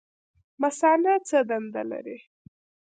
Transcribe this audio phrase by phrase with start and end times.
[0.61, 2.17] مثانه څه دنده لري؟